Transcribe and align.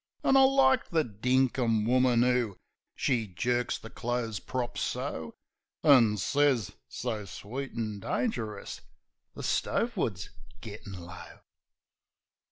An' 0.23 0.35
I 0.35 0.41
like 0.45 0.89
the 0.89 1.03
dinkum 1.03 1.85
woman 1.85 2.23
'oo... 2.23 2.57
(She 2.95 3.27
jerks 3.27 3.77
the 3.77 3.91
clothes 3.91 4.39
prop, 4.39 4.75
so, 4.79 5.35
An' 5.83 6.17
sez, 6.17 6.71
so 6.89 7.25
sweet 7.25 7.73
an' 7.77 7.99
dangerous, 7.99 8.81
"The 9.35 9.43
stove 9.43 9.95
wood's 9.95 10.31
gittin' 10.59 10.93
low." 11.05 11.41